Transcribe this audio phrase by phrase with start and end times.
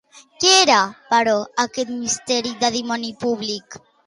[0.43, 0.77] Què era,
[1.11, 3.81] però, aquest misteri de domini públic?